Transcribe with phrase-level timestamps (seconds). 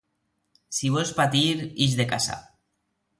[0.77, 1.43] Si vols patir,
[1.89, 2.39] ix de casa.